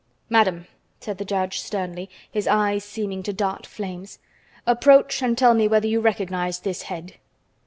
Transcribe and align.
"Madame!" 0.31 0.65
said 0.99 1.19
the 1.19 1.23
judge 1.23 1.59
sternly, 1.59 2.09
his 2.31 2.47
eyes 2.47 2.83
seeming 2.83 3.21
to 3.21 3.31
dart 3.31 3.67
flames, 3.67 4.17
"approach 4.65 5.21
and 5.21 5.37
tell 5.37 5.53
me 5.53 5.67
whether 5.67 5.85
you 5.87 6.01
recognize 6.01 6.57
this 6.61 6.81
head?" 6.89 7.17